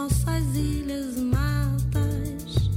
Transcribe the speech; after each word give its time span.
nossas 0.00 0.56
ilhas 0.56 1.16
matas, 1.16 2.70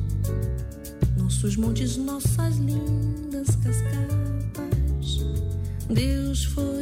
nossos 1.16 1.56
montes, 1.56 1.96
nossas 1.96 2.58
lindas 2.58 3.48
cascatas. 3.64 5.26
Deus 5.90 6.44
foi 6.44 6.73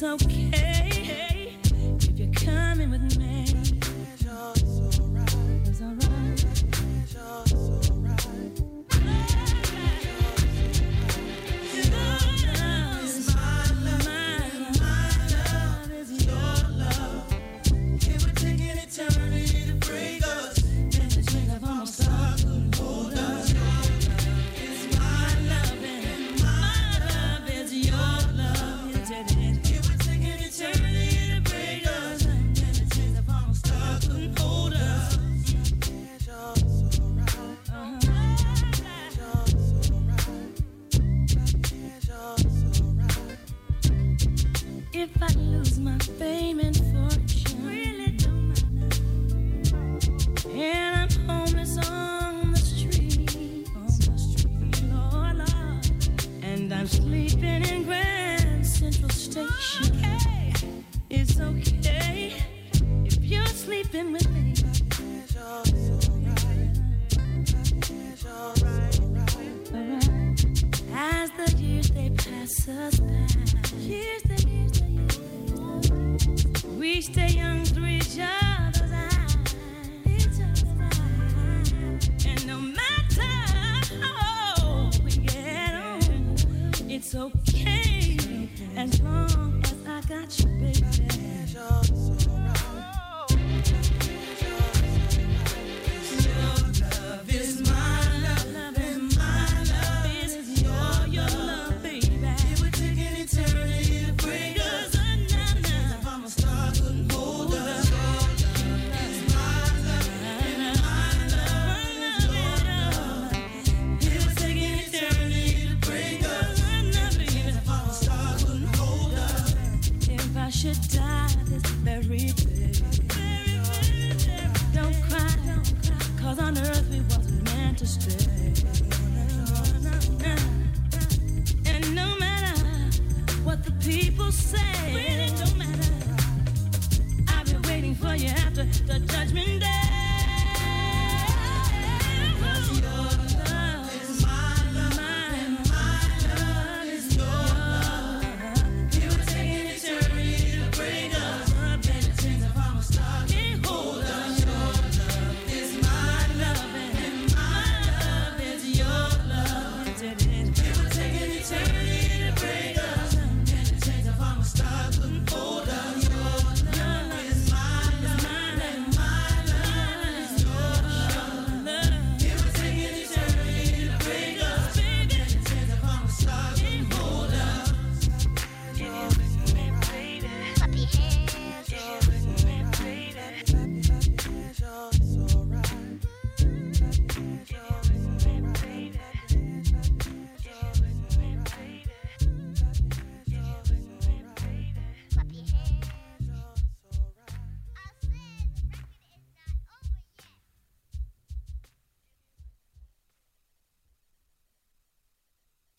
It's 0.00 0.04
okay 0.04 0.47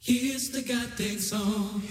Here's 0.09 0.49
the 0.49 0.63
goddamn 0.63 1.19
song. 1.19 1.83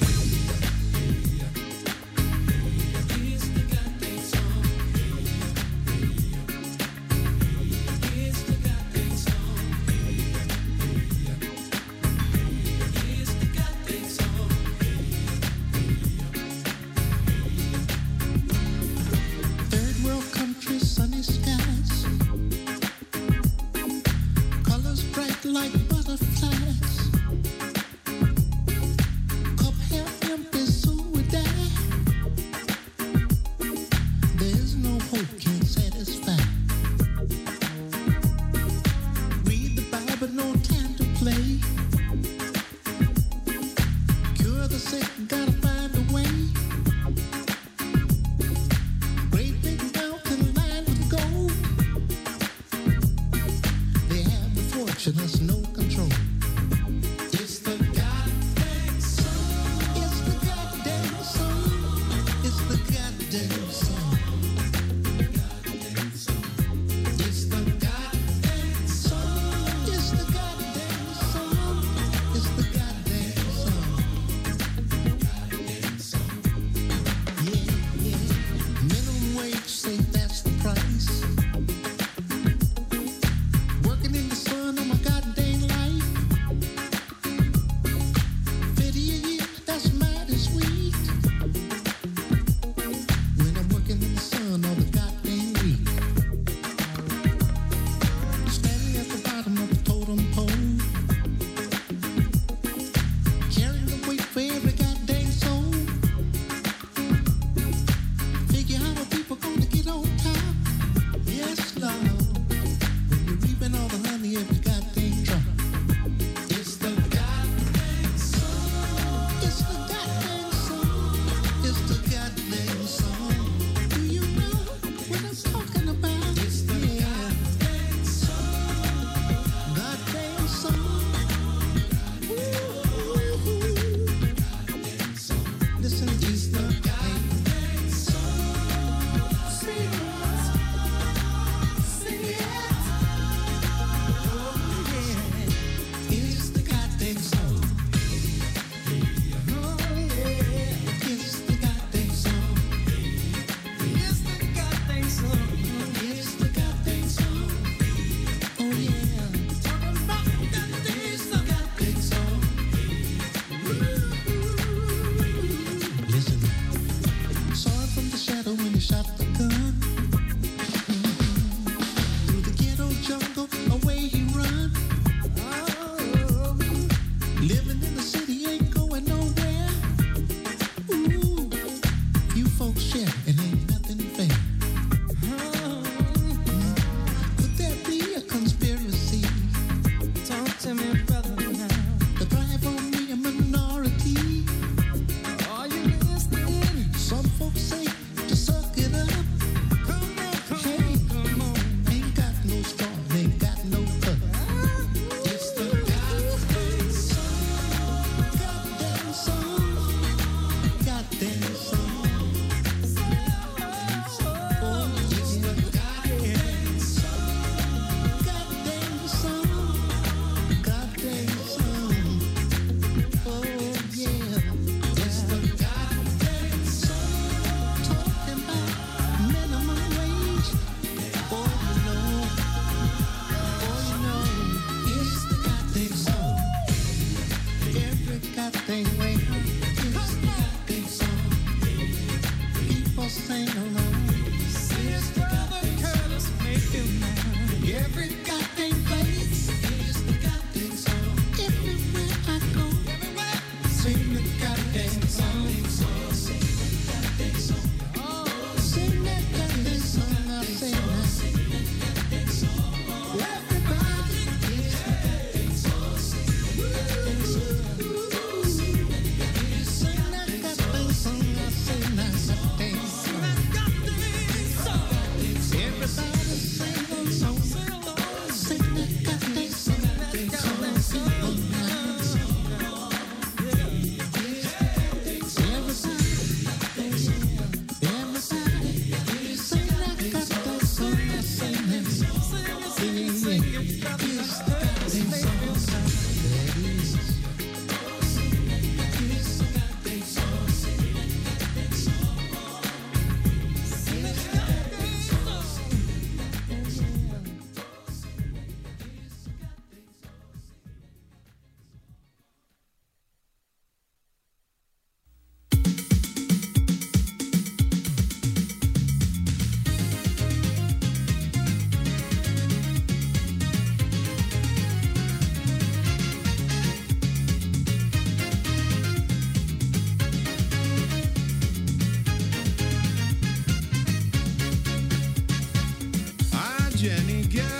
Jenny 336.79 337.25
Girl. 337.25 337.58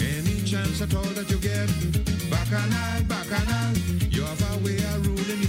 Any 0.00 0.42
chance 0.42 0.80
at 0.80 0.94
all 0.94 1.02
that 1.02 1.28
you 1.30 1.38
get, 1.38 1.68
back 2.30 2.48
bacchanal. 3.08 3.76
You 4.10 4.22
have 4.24 4.42
a 4.52 4.64
way 4.64 4.76
of 4.76 5.06
ruling. 5.06 5.44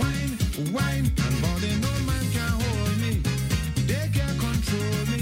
Wine, 0.00 0.38
wine, 0.72 1.06
and 1.24 1.42
body, 1.42 1.72
no 1.80 1.92
man 2.08 2.24
can 2.32 2.52
hold 2.62 2.96
me. 2.98 3.22
They 3.86 4.08
can't 4.12 4.38
control 4.38 5.06
me. 5.16 5.21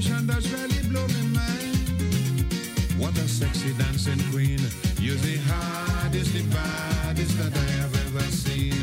Shanda's 0.00 0.46
belly 0.46 0.80
blooming 0.88 1.32
mind. 1.32 1.76
What 2.98 3.18
a 3.18 3.26
sexy 3.26 3.72
dancing 3.72 4.20
queen. 4.30 4.60
You're 5.00 5.16
the 5.16 5.38
hardest, 5.48 6.32
the 6.34 6.42
baddest 6.54 7.36
that 7.38 7.56
I 7.56 7.70
have 7.82 7.94
ever 8.06 8.22
seen. 8.30 8.78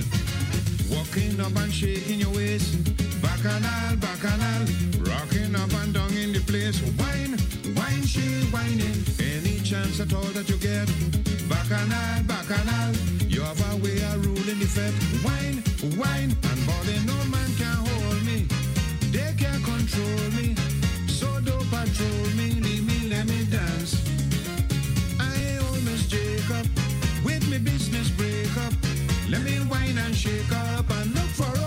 Walking 0.91 1.39
up 1.39 1.56
and 1.56 1.71
shaking 1.71 2.19
your 2.19 2.32
waist. 2.32 2.75
Bacchanal, 3.21 3.95
bacchanal. 3.95 4.67
Rocking 5.08 5.56
up 5.56 5.71
and 5.84 5.93
down 5.93 6.12
in 6.17 6.34
the 6.34 6.43
place. 6.51 6.82
Wine, 6.99 7.39
wine, 7.78 8.04
she 8.04 8.28
whining. 8.51 8.99
Any 9.19 9.60
chance 9.62 10.01
at 10.01 10.13
all 10.13 10.32
that 10.36 10.49
you 10.49 10.58
get. 10.58 10.88
Bacchanal, 11.47 12.23
bacchanal. 12.28 12.93
You 13.23 13.41
have 13.41 13.62
a 13.71 13.78
way 13.78 14.01
of 14.12 14.25
ruling 14.25 14.60
the 14.60 14.67
fed. 14.67 14.93
Wine, 15.23 15.63
wine. 15.95 16.36
And 16.49 16.60
body 16.67 16.99
no 17.08 17.15
man 17.32 17.49
can 17.56 17.78
hold 17.88 18.21
me. 18.25 18.47
They 19.15 19.34
can't 19.38 19.63
control 19.63 20.32
me. 20.36 20.64
Let 29.27 29.41
me 29.43 29.58
whine 29.58 29.97
and 29.97 30.15
shake 30.15 30.51
up 30.51 30.89
and 30.91 31.15
look 31.15 31.29
for 31.29 31.64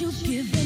no 0.00 0.59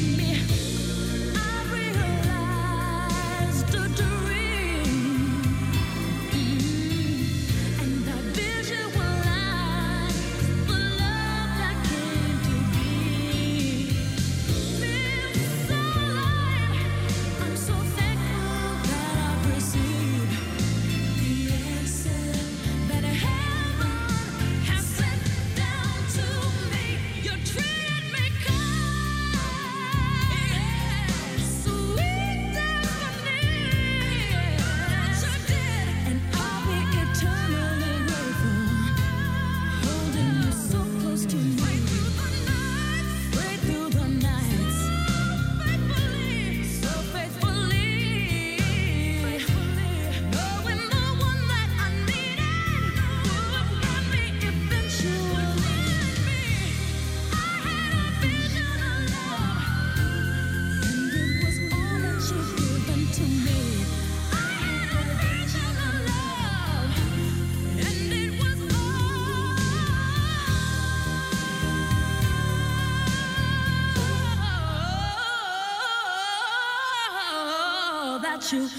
tiene 78.47 78.69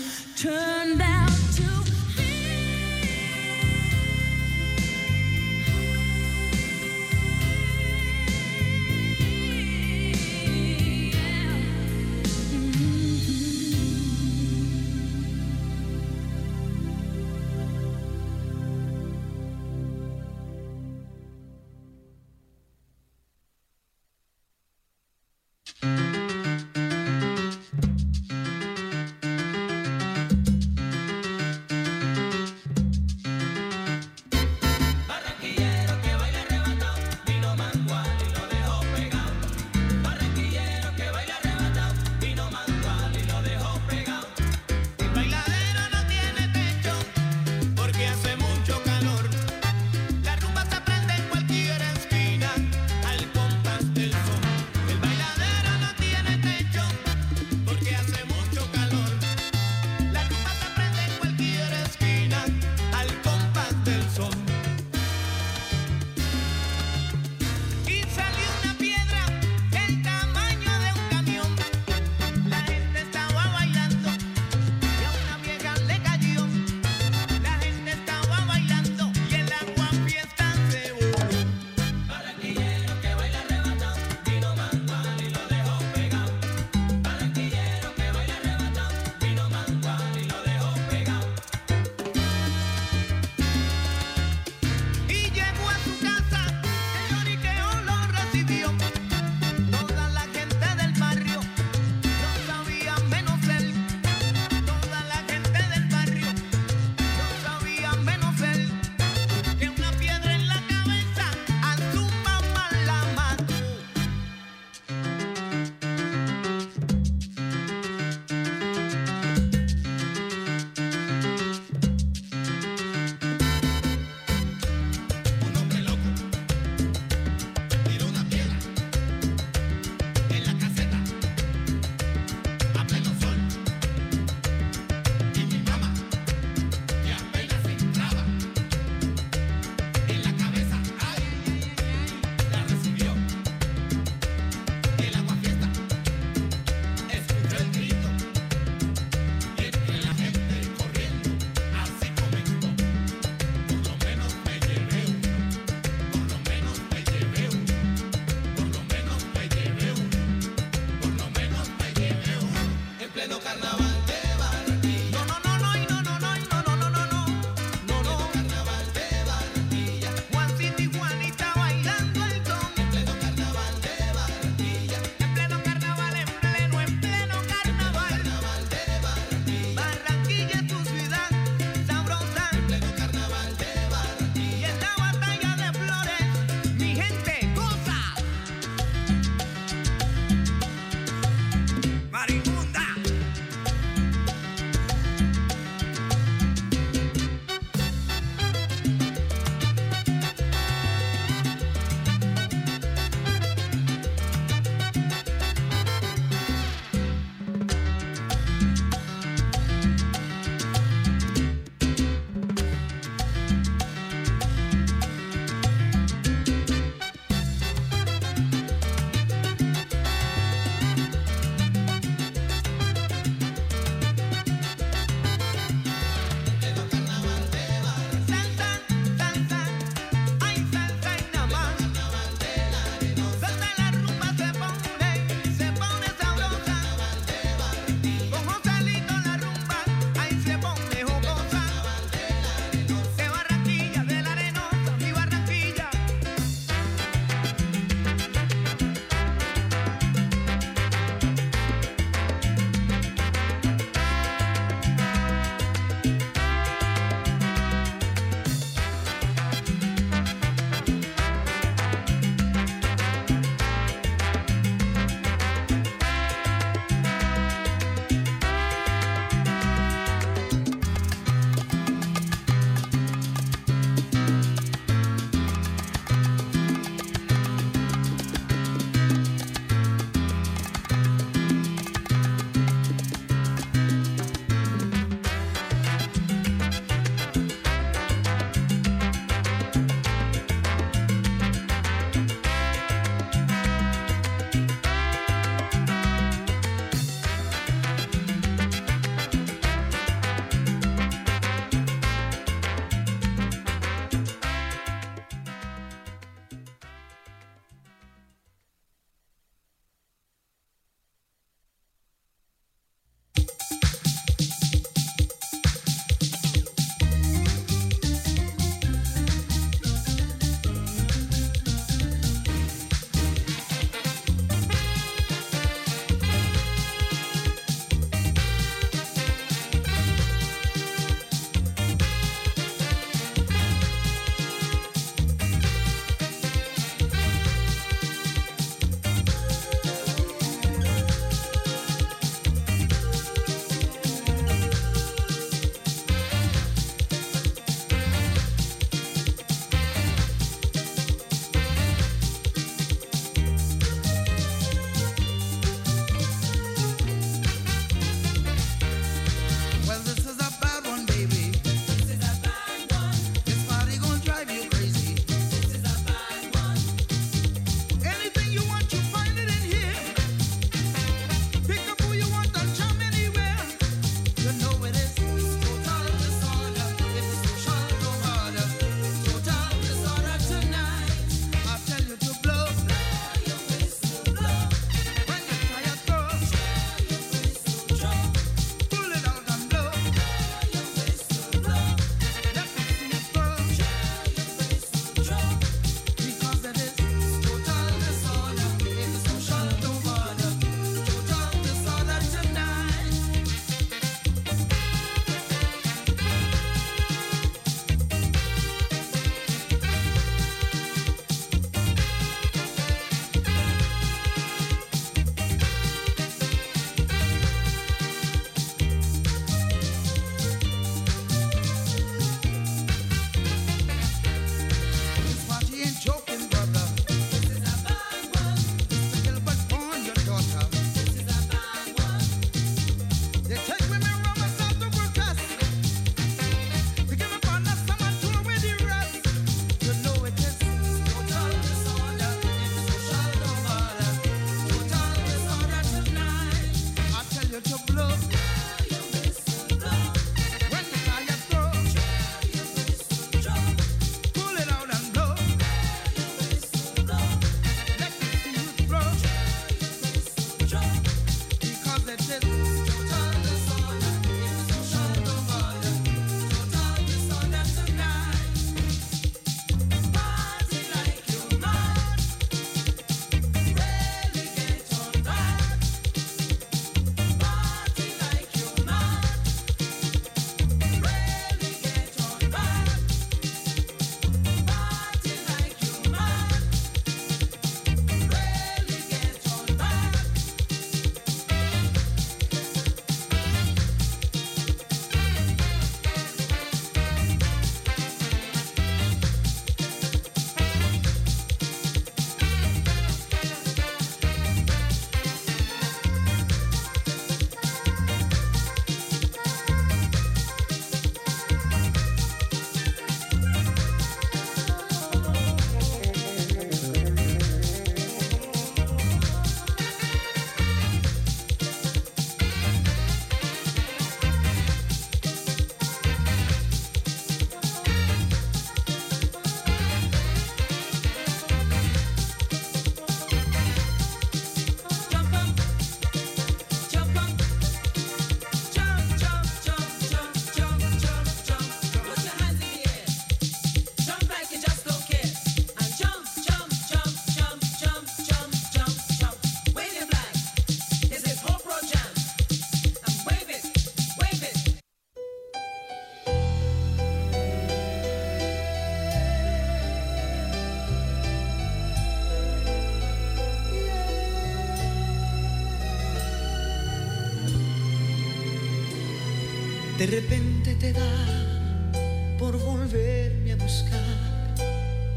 de 570.07 570.21
repente 570.21 570.77
te 570.77 570.92
da 570.92 572.37
por 572.38 572.57
volverme 572.59 573.52
a 573.52 573.57
buscar, 573.57 574.54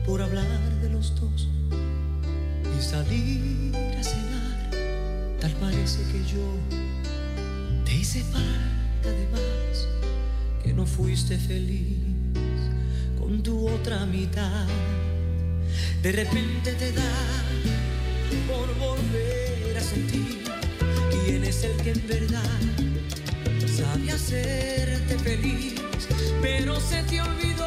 por 0.04 0.20
hablar 0.20 0.60
de 0.82 0.90
los 0.90 1.14
dos 1.16 1.48
y 2.76 2.82
salir 2.82 3.76
a 3.76 4.04
cenar. 4.04 4.72
Tal 5.40 5.52
parece 5.62 6.00
que 6.12 6.24
yo 6.34 6.44
te 7.86 7.94
hice 7.94 8.24
falta 8.24 9.12
de 9.12 9.28
más, 9.32 9.88
que 10.64 10.74
no 10.74 10.88
fuiste 10.88 11.38
feliz 11.38 12.00
con 13.20 13.44
tu 13.44 13.70
otra 13.70 14.08
mitad. 14.08 14.66
De 16.02 16.12
repente 16.12 16.74
te 16.74 16.92
da 16.94 17.14
por 18.48 18.68
volver 18.80 19.78
a 19.78 19.82
sentir 19.82 20.40
quién 21.26 21.44
es 21.44 21.64
el 21.64 21.78
que 21.78 21.92
en 21.92 22.08
verdad 22.08 22.89
sabe 23.94 24.12
hacerte 24.12 25.18
feliz, 25.20 25.76
pero 26.42 26.80
se 26.80 27.02
te 27.04 27.22
olvida. 27.22 27.59